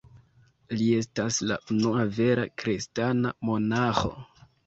[0.77, 4.13] Li estas la unua vera kristana monaĥo.